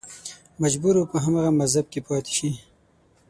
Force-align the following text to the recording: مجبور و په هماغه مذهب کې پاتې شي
مجبور 0.61 0.95
و 0.97 1.09
په 1.11 1.17
هماغه 1.25 1.51
مذهب 1.61 1.85
کې 1.93 2.01
پاتې 2.07 2.31
شي 2.37 2.49